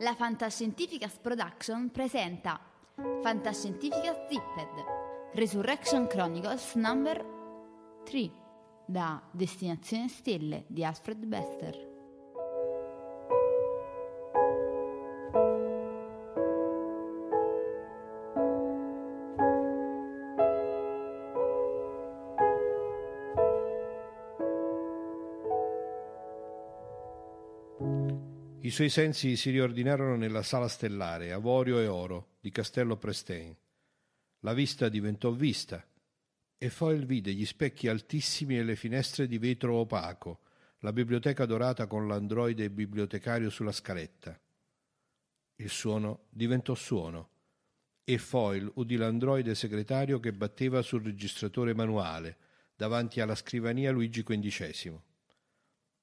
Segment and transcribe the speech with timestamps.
[0.00, 2.60] La Fantascientificas Production presenta
[3.22, 4.84] Fantascientificas Zipped
[5.34, 7.24] Resurrection Chronicles Number
[8.04, 8.30] 3
[8.86, 11.93] da Destinazione Stelle di Alfred Bester.
[28.74, 33.56] Suoi sensi si riordinarono nella sala stellare, avorio e oro, di Castello Prestein.
[34.40, 35.86] La vista diventò vista,
[36.58, 40.40] e Foyle vide gli specchi altissimi e le finestre di vetro opaco,
[40.80, 44.36] la biblioteca dorata con l'androide bibliotecario sulla scaletta.
[45.54, 47.28] Il suono diventò suono,
[48.02, 52.38] e Foyle udì l'androide segretario che batteva sul registratore manuale,
[52.74, 55.00] davanti alla scrivania Luigi XV.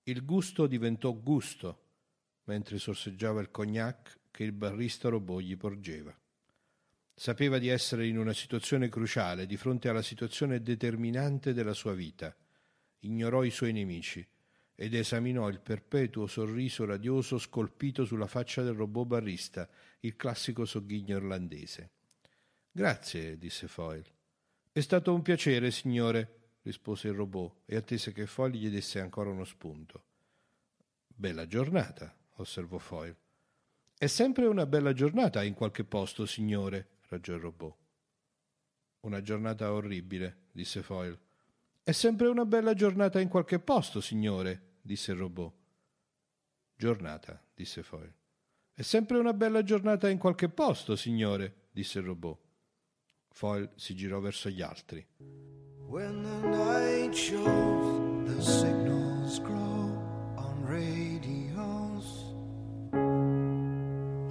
[0.04, 1.90] Il gusto diventò gusto,
[2.46, 6.16] mentre sorseggiava il cognac che il barrista robot gli porgeva.
[7.14, 12.36] Sapeva di essere in una situazione cruciale, di fronte alla situazione determinante della sua vita.
[13.00, 14.26] Ignorò i suoi nemici
[14.74, 21.18] ed esaminò il perpetuo sorriso radioso scolpito sulla faccia del robot barrista, il classico sogghigno
[21.18, 21.92] irlandese.
[22.72, 24.06] Grazie, disse Foyle.
[24.72, 29.30] È stato un piacere, signore, rispose il robot e attese che Foyle gli desse ancora
[29.30, 30.06] uno spunto.
[31.08, 33.18] Bella giornata, osservò Foyle.
[33.98, 37.76] È sempre una bella giornata in qualche posto, signore, raggiò il robot.
[39.02, 41.20] Una giornata orribile, disse Foyle.
[41.84, 45.54] È sempre una bella giornata in qualche posto, signore, disse il robot.
[46.76, 48.14] Giornata, disse Foyle.
[48.74, 52.40] È sempre una bella giornata in qualche posto, signore, disse il robot.
[53.30, 55.06] Foyle si girò verso gli altri.
[55.88, 59.98] When the night shows the signals grow
[60.38, 61.41] on radios,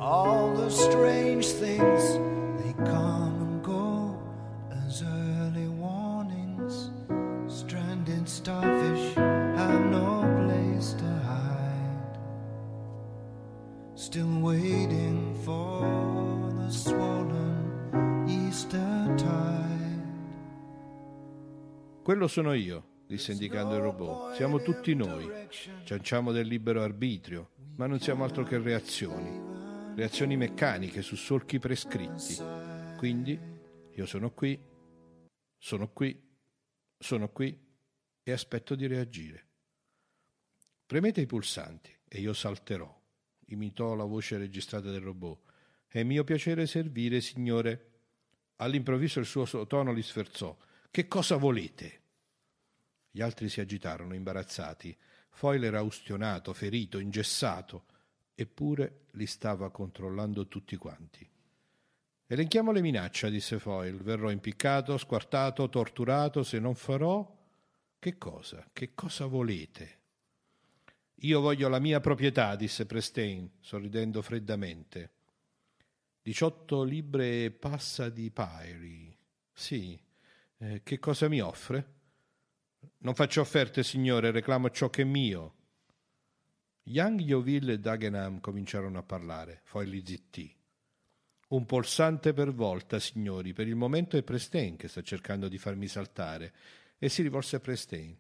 [0.00, 2.18] all the strange things
[2.62, 4.18] they come and go
[4.86, 6.90] as early warnings.
[7.46, 12.18] Stranded starfish have no place to hide,
[13.94, 15.82] still waiting for
[16.58, 19.58] the swollen Easter tide.
[22.02, 24.34] Quello sono io, disse indicando il robot.
[24.34, 25.28] Siamo tutti noi.
[25.84, 29.49] Cianciamo del libero arbitrio, ma non siamo altro che reazioni.
[29.94, 32.36] Reazioni meccaniche su solchi prescritti.
[32.96, 33.38] Quindi
[33.92, 34.58] io sono qui,
[35.58, 36.18] sono qui,
[36.96, 37.58] sono qui
[38.22, 39.46] e aspetto di reagire.
[40.86, 42.98] Premete i pulsanti e io salterò,
[43.46, 45.40] imitò la voce registrata del robot.
[45.86, 47.88] È mio piacere servire, signore.
[48.56, 50.56] All'improvviso il suo tono li sferzò.
[50.90, 52.02] Che cosa volete?
[53.10, 54.96] Gli altri si agitarono, imbarazzati.
[55.30, 57.86] Foyle era ustionato, ferito, ingessato,
[58.42, 61.28] eppure li stava controllando tutti quanti.
[62.26, 63.98] Elenchiamo le minacce, disse Foyle.
[64.02, 67.38] Verrò impiccato, squartato, torturato, se non farò.
[67.98, 68.68] Che cosa?
[68.72, 69.98] Che cosa volete?
[71.22, 75.10] Io voglio la mia proprietà, disse Prestein, sorridendo freddamente.
[76.22, 79.14] Diciotto libbre e passa di pairi.
[79.52, 80.00] Sì.
[80.58, 81.94] Eh, che cosa mi offre?
[82.98, 85.54] Non faccio offerte, signore, reclamo ciò che è mio.
[86.84, 89.62] Young, Yeovil e Dagenham cominciarono a parlare.
[89.70, 90.54] Poi li zittì.
[91.48, 93.52] Un polsante per volta, signori.
[93.52, 96.52] Per il momento è Prestein che sta cercando di farmi saltare.
[96.98, 98.16] E si rivolse a Prestein.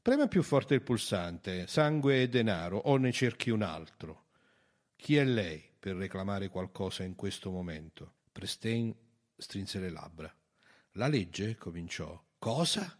[0.00, 4.26] Prema più forte il pulsante, sangue e denaro, o ne cerchi un altro.
[4.96, 8.14] Chi è lei per reclamare qualcosa in questo momento?
[8.32, 8.94] Prestein
[9.36, 10.34] strinse le labbra.
[10.92, 12.20] La legge cominciò.
[12.38, 12.98] Cosa?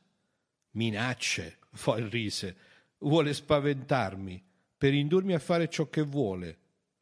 [0.72, 2.56] Minacce, Foyle rise.
[2.98, 4.47] Vuole spaventarmi,
[4.78, 6.58] per indurmi a fare ciò che vuole.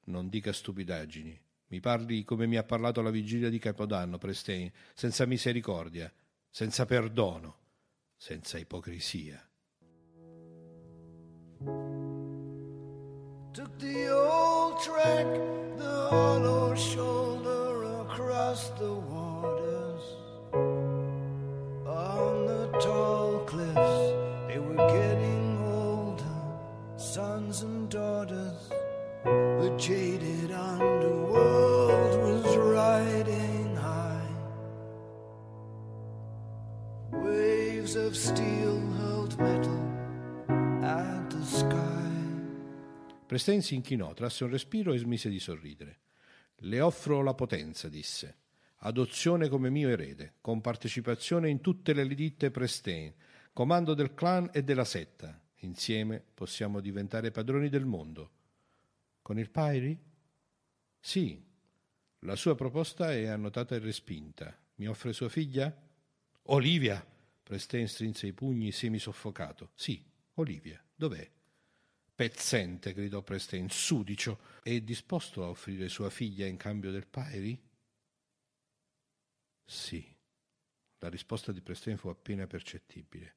[0.07, 1.39] Non dica stupidaggini.
[1.69, 6.11] Mi parli come mi ha parlato la vigilia di Capodanno, Prestein, senza misericordia,
[6.49, 7.59] senza perdono,
[8.17, 9.47] senza ipocrisia.
[13.53, 15.27] Took the old track,
[15.77, 20.03] the hollow shoulder across the waters.
[21.87, 23.26] On the tall
[27.57, 28.69] sons and daughters.
[29.25, 34.35] The jaded underworld was riding high.
[37.13, 39.81] Waves of steel hurled metal
[40.83, 41.75] at the sky.
[43.27, 46.01] Prestein si inchinò, trasse un respiro e smise di sorridere.
[46.61, 48.39] Le offro la potenza, disse.
[48.81, 53.13] Adozione come mio erede, con partecipazione in tutte le ditte Prestein,
[53.53, 55.41] comando del clan e della setta.
[55.61, 58.31] Insieme possiamo diventare padroni del mondo.
[59.23, 59.99] Con il Pairi?
[61.01, 61.43] Sì.
[62.21, 64.57] La sua proposta è annotata e respinta.
[64.77, 65.75] Mi offre sua figlia?
[66.45, 67.05] Olivia!
[67.43, 69.71] Prestein strinse i pugni semisoffocato.
[69.75, 70.05] Sì,
[70.35, 70.83] Olivia.
[70.95, 71.31] Dov'è?
[72.15, 74.41] Pezzente, gridò Prestein, sudicio.
[74.63, 77.61] È disposto a offrire sua figlia in cambio del Pairi?
[79.65, 80.15] Sì.
[80.99, 83.35] La risposta di Prestein fu appena percettibile.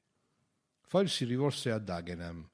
[0.90, 2.44] Foyle si rivolse a Dagenham.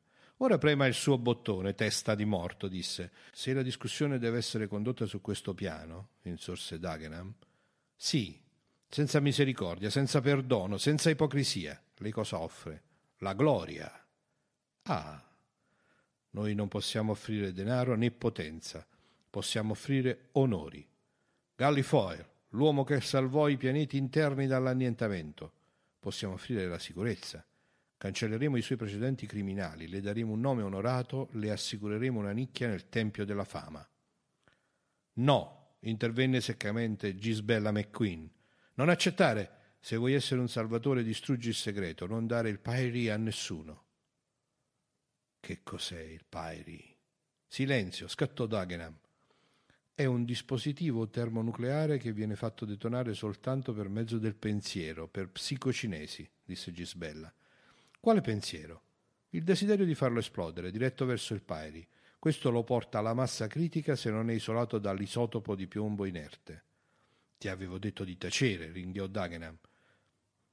[0.41, 3.11] Ora prema il suo bottone, testa di morto, disse.
[3.33, 7.33] Se la discussione deve essere condotta su questo piano, insorse Dagenham.
[7.97, 8.39] Sì,
[8.91, 11.83] senza misericordia, senza perdono, senza ipocrisia.
[11.97, 12.83] Lei cosa offre?
[13.21, 13.91] La gloria.
[14.83, 15.25] Ah,
[16.33, 18.87] noi non possiamo offrire denaro né potenza,
[19.31, 20.87] possiamo offrire onori.
[21.55, 25.53] Gallifoyle, l'uomo che salvò i pianeti interni dall'annientamento.
[25.99, 27.43] Possiamo offrire la sicurezza.
[27.99, 32.89] Cancelleremo i suoi precedenti criminali, le daremo un nome onorato, le assicureremo una nicchia nel
[32.89, 33.87] Tempio della Fama.
[35.15, 38.31] No, intervenne seccamente Gisbella McQueen.
[38.75, 39.75] Non accettare.
[39.81, 43.85] Se vuoi essere un salvatore, distruggi il segreto, non dare il Pairi a nessuno.
[45.41, 46.95] Che cos'è il Pairi?
[47.47, 48.99] Silenzio, scattò Dagenham.
[49.95, 56.29] È un dispositivo termonucleare che viene fatto detonare soltanto per mezzo del pensiero, per psicocinesi,
[56.45, 57.33] disse Gisbella.
[58.01, 58.83] Quale pensiero?
[59.31, 61.87] Il desiderio di farlo esplodere, diretto verso il Pairi.
[62.19, 66.65] Questo lo porta alla massa critica se non è isolato dall'isotopo di piombo inerte.
[67.39, 69.59] Ti avevo detto di tacere, ringhiò Dagenham.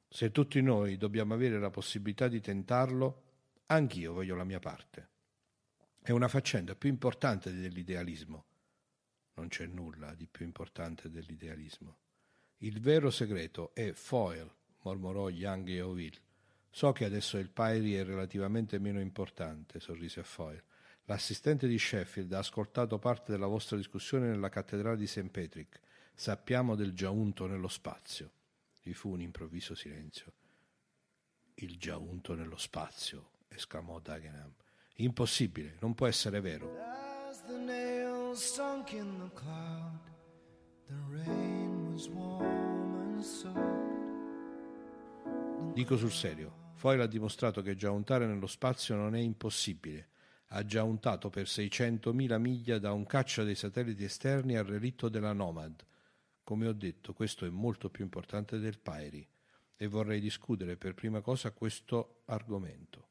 [0.07, 3.23] Se tutti noi dobbiamo avere la possibilità di tentarlo,
[3.67, 5.09] anch'io voglio la mia parte.
[6.01, 8.45] È una faccenda più importante dell'idealismo.
[9.35, 11.97] Non c'è nulla di più importante dell'idealismo.
[12.57, 14.51] Il vero segreto è Foyle,
[14.81, 16.21] mormorò Young e Oville.
[16.75, 20.63] So che adesso il Pyrie è relativamente meno importante, sorrise Foyle.
[21.03, 25.29] L'assistente di Sheffield ha ascoltato parte della vostra discussione nella cattedrale di St.
[25.29, 25.79] Patrick.
[26.15, 28.31] Sappiamo del giaunto nello spazio.
[28.81, 30.33] Vi fu un improvviso silenzio.
[31.53, 34.51] Il giaunto nello spazio, esclamò Dagenham.
[34.95, 36.75] Impossibile, non può essere vero.
[37.29, 39.99] As the nails sunk in the cloud,
[40.87, 43.91] the rain was warm and soaked.
[45.73, 50.09] Dico sul serio, Foyle ha dimostrato che giauntare nello spazio non è impossibile.
[50.47, 55.81] Ha giauntato per 600.000 miglia da un caccia dei satelliti esterni al relitto della Nomad.
[56.43, 59.25] Come ho detto, questo è molto più importante del Pairi
[59.77, 63.07] e vorrei discutere per prima cosa questo argomento.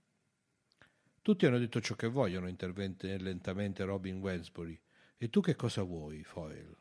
[1.23, 4.79] Tutti hanno detto ciò che vogliono, intervenne lentamente Robin Wensbury.
[5.17, 6.77] E tu che cosa vuoi, Foyle?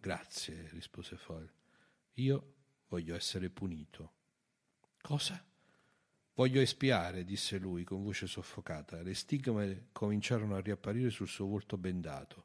[0.00, 1.52] Grazie, rispose Foyle.
[2.14, 2.54] Io
[2.88, 4.14] voglio essere punito.
[5.00, 5.40] Cosa?
[6.38, 9.02] Voglio espiare, disse lui con voce soffocata.
[9.02, 12.44] Le stigme cominciarono a riapparire sul suo volto bendato.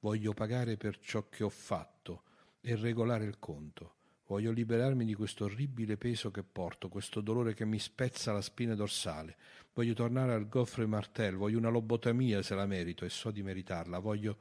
[0.00, 2.24] Voglio pagare per ciò che ho fatto
[2.60, 3.94] e regolare il conto.
[4.26, 8.74] Voglio liberarmi di questo orribile peso che porto, questo dolore che mi spezza la spina
[8.74, 9.38] dorsale.
[9.72, 14.00] Voglio tornare al goffre martel, voglio una lobotomia se la merito e so di meritarla.
[14.00, 14.36] Voglio.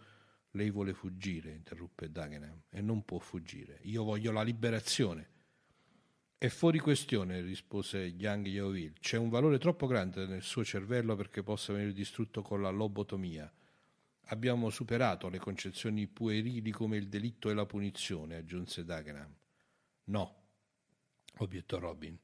[0.51, 3.79] Lei vuole fuggire, interruppe Dagenham, e non può fuggire.
[3.83, 5.38] Io voglio la liberazione.
[6.41, 8.93] È fuori questione, rispose Young Yeovil.
[8.97, 13.51] C'è un valore troppo grande nel suo cervello perché possa venire distrutto con la lobotomia.
[14.27, 19.35] Abbiamo superato le concezioni puerili come il delitto e la punizione, aggiunse Dagenham.
[20.05, 20.43] No,
[21.39, 22.17] obiettò Robin.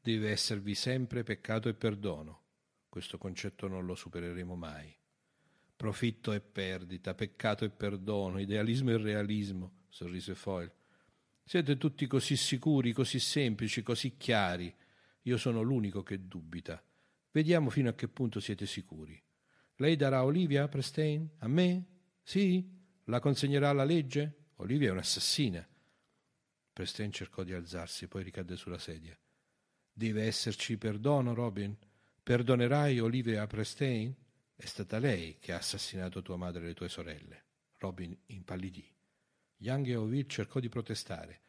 [0.00, 2.40] Deve esservi sempre peccato e perdono.
[2.88, 4.92] Questo concetto non lo supereremo mai.
[5.76, 10.78] Profitto e perdita, peccato e perdono, idealismo e realismo, sorrise Foyle.
[11.50, 14.72] Siete tutti così sicuri, così semplici, così chiari.
[15.22, 16.80] Io sono l'unico che dubita.
[17.32, 19.20] Vediamo fino a che punto siete sicuri.
[19.78, 21.28] Lei darà Olivia a Prestein?
[21.38, 21.86] A me?
[22.22, 22.64] Sì?
[23.06, 24.50] La consegnerà alla legge?
[24.58, 25.68] Olivia è un'assassina.
[26.72, 29.18] Prestein cercò di alzarsi, poi ricadde sulla sedia.
[29.92, 31.76] Deve esserci perdono, Robin.
[32.22, 34.14] Perdonerai Olivia Prestein?
[34.54, 37.44] È stata lei che ha assassinato tua madre e le tue sorelle.
[37.78, 38.88] Robin impallidì.
[39.62, 41.40] Young Yeovil cercò di protestare.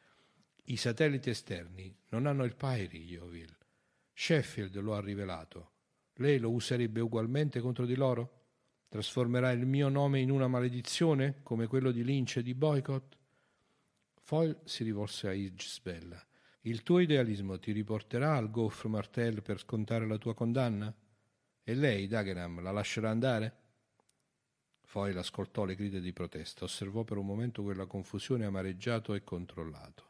[0.66, 3.56] I satelliti esterni non hanno il Pyri, Yeovil.
[4.12, 5.72] Sheffield lo ha rivelato.
[6.16, 8.40] Lei lo userebbe ugualmente contro di loro?
[8.90, 13.18] Trasformerà il mio nome in una maledizione, come quello di Lynch e di Boycott?
[14.20, 16.22] Foyle si rivolse a Isbella.
[16.64, 20.94] Il tuo idealismo ti riporterà al Goffre Martel per scontare la tua condanna?
[21.64, 23.61] E lei, Dagenham, la lascerà andare?
[24.92, 30.04] Foyle ascoltò le grida di protesta, osservò per un momento quella confusione amareggiato e controllato.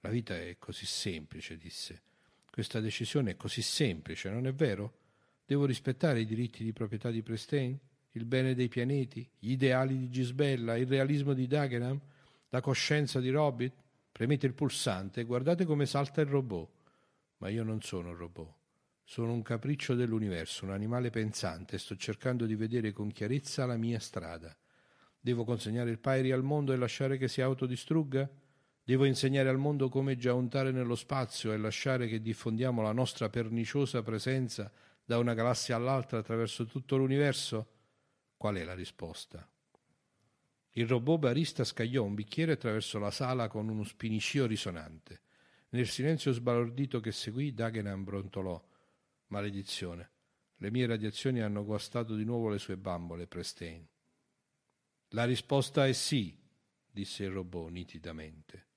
[0.00, 2.02] La vita è così semplice, disse.
[2.50, 4.94] Questa decisione è così semplice, non è vero?
[5.46, 7.78] Devo rispettare i diritti di proprietà di Prestein,
[8.10, 12.00] il bene dei pianeti, gli ideali di Gisbella, il realismo di Dagenham,
[12.48, 13.72] la coscienza di Robbit?
[14.10, 16.68] Premete il pulsante e guardate come salta il robot.
[17.36, 18.59] Ma io non sono un robot.
[19.10, 23.98] Sono un capriccio dell'universo, un animale pensante sto cercando di vedere con chiarezza la mia
[23.98, 24.56] strada.
[25.18, 28.30] Devo consegnare il Pyri al mondo e lasciare che si autodistrugga?
[28.84, 34.00] Devo insegnare al mondo come giauntare nello spazio e lasciare che diffondiamo la nostra perniciosa
[34.04, 34.70] presenza
[35.04, 37.66] da una galassia all'altra attraverso tutto l'universo?
[38.36, 39.44] Qual è la risposta?
[40.74, 45.22] Il robot barista scagliò un bicchiere attraverso la sala con uno spinicio risonante.
[45.70, 48.68] Nel silenzio sbalordito che seguì, Dagenham brontolò.
[49.30, 50.10] Maledizione.
[50.56, 53.86] Le mie radiazioni hanno guastato di nuovo le sue bambole, Prestein.
[55.10, 56.36] La risposta è sì,
[56.90, 58.69] disse il robot nitidamente.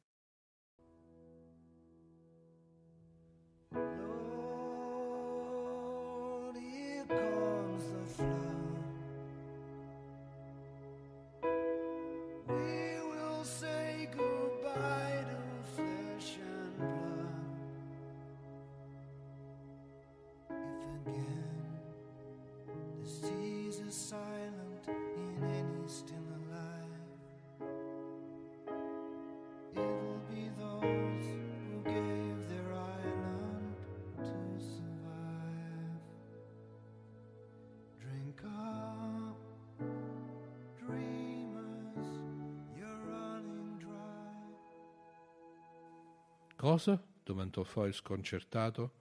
[46.63, 46.97] Cosa?
[47.21, 48.93] domandò Foyle sconcertato.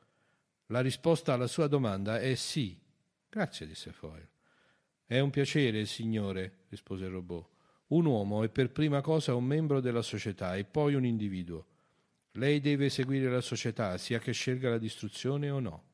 [0.67, 2.77] La risposta alla sua domanda è sì.
[3.29, 4.31] Grazie, disse Foyle.
[5.07, 7.49] È un piacere, signore, rispose il robot.
[7.87, 11.67] Un uomo è per prima cosa un membro della società e poi un individuo.
[12.33, 15.85] Lei deve seguire la società, sia che scelga la distruzione o no.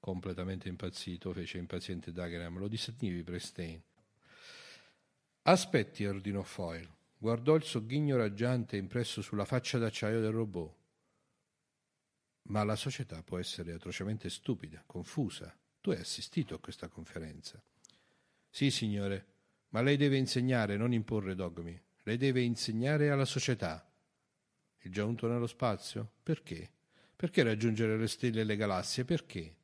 [0.00, 2.58] Completamente impazzito, fece impaziente Dagenham.
[2.58, 3.80] Lo disattivi, Prestein.
[5.42, 7.02] Aspetti, ordinò Foyle.
[7.24, 10.74] Guardò il sogghigno raggiante impresso sulla faccia d'acciaio del robot.
[12.48, 15.56] Ma la società può essere atrocemente stupida, confusa.
[15.80, 17.62] Tu hai assistito a questa conferenza.
[18.50, 19.26] Sì, signore,
[19.70, 21.80] ma lei deve insegnare, non imporre dogmi.
[22.02, 23.90] Lei deve insegnare alla società.
[24.80, 26.06] Il giunto nello spazio?
[26.22, 26.70] Perché?
[27.16, 29.06] Perché raggiungere le stelle e le galassie?
[29.06, 29.56] Perché?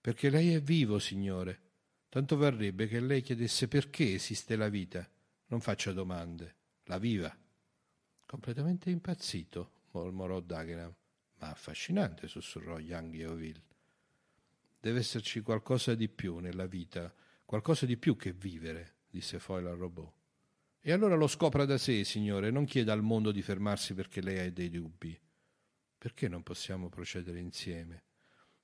[0.00, 1.60] Perché lei è vivo, signore.
[2.08, 5.04] Tanto varrebbe che lei chiedesse perché esiste la vita.
[5.46, 6.57] Non faccia domande.
[6.88, 7.36] La viva.
[8.24, 10.94] Completamente impazzito, mormorò Dagenham.
[11.40, 13.62] Ma affascinante, sussurrò Young Yeovil.
[14.80, 17.14] Deve esserci qualcosa di più nella vita,
[17.44, 20.12] qualcosa di più che vivere, disse Foyle al robot.
[20.80, 24.46] E allora lo scopra da sé, signore, non chieda al mondo di fermarsi perché lei
[24.46, 25.20] ha dei dubbi.
[25.98, 28.04] Perché non possiamo procedere insieme?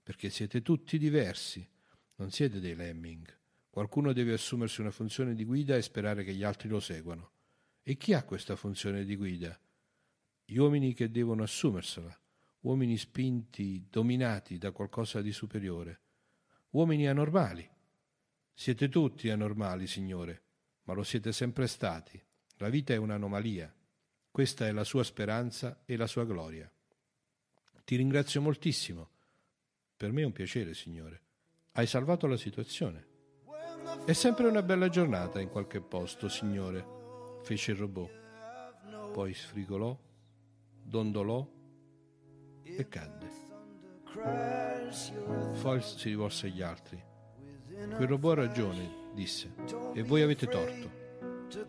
[0.03, 1.69] Perché siete tutti diversi,
[2.17, 3.27] non siete dei lemming.
[3.69, 7.33] Qualcuno deve assumersi una funzione di guida e sperare che gli altri lo seguano.
[7.87, 9.61] E chi ha questa funzione di guida?
[10.43, 12.19] Gli uomini che devono assumersela,
[12.61, 16.01] uomini spinti, dominati da qualcosa di superiore,
[16.71, 17.69] uomini anormali.
[18.55, 20.43] Siete tutti anormali, signore,
[20.85, 22.19] ma lo siete sempre stati.
[22.57, 23.71] La vita è un'anomalia.
[24.31, 26.73] Questa è la sua speranza e la sua gloria.
[27.85, 29.11] Ti ringrazio moltissimo.
[29.95, 31.21] Per me è un piacere, signore.
[31.73, 33.09] Hai salvato la situazione.
[34.07, 37.04] È sempre una bella giornata in qualche posto, signore,
[37.45, 38.11] fece il robot.
[39.13, 39.97] Poi sfrigolò,
[40.83, 41.47] dondolò
[42.63, 43.29] e cadde.
[45.53, 47.03] Foyle si rivolse agli altri.
[47.69, 49.53] Quel robot ha ragione, disse,
[49.93, 51.03] e voi avete torto.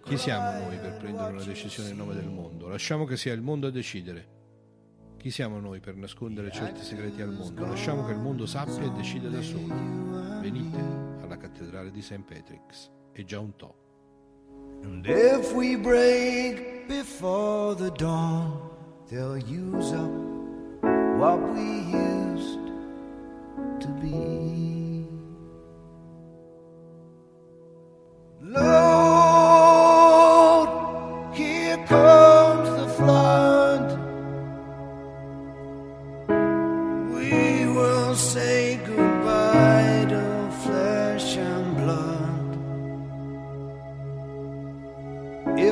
[0.04, 2.70] Chi siamo noi per prendere una decisione in nome del mondo?
[2.70, 4.34] Lasciamo che sia il mondo a decidere.
[5.18, 7.66] Chi siamo noi per nascondere certi segreti al mondo?
[7.66, 9.74] Lasciamo che il mondo sappia e decida da solo.
[10.40, 10.80] Venite
[11.22, 12.22] alla cattedrale di St.
[12.22, 12.90] Patrick's.
[13.12, 13.85] È già un to'.
[14.86, 18.70] And if we break before the dawn,
[19.10, 20.12] they'll use up
[21.20, 21.62] what we
[22.06, 22.68] used
[23.82, 25.08] to be.
[28.44, 28.70] Lord,
[31.34, 33.86] here comes the flood.
[37.12, 39.05] We will say goodbye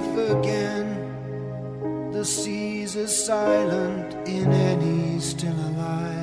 [0.03, 2.11] Again.
[2.11, 6.22] The seas are silent in any still alive,